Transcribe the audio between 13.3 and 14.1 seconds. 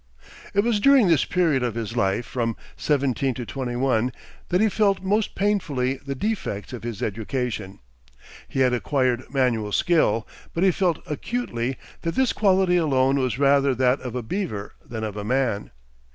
rather that